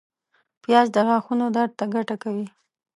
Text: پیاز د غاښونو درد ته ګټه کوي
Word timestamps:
پیاز 0.63 0.87
د 0.95 0.97
غاښونو 1.07 1.45
درد 1.55 1.71
ته 1.79 1.85
ګټه 1.93 2.15
کوي 2.23 2.47